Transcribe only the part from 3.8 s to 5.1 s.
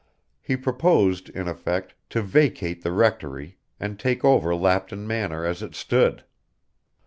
take over Lapton